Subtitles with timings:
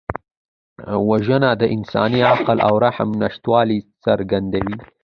[1.09, 4.75] وژنه د انساني عقل او رحم نشتوالی څرګندوي